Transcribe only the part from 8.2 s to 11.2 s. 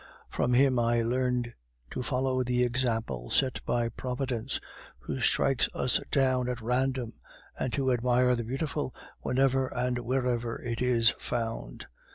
the beautiful whenever and wherever it is